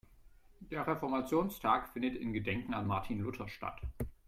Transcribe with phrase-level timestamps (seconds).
[0.61, 3.81] Der Reformationstag findet in Gedenken an Martin Luther statt.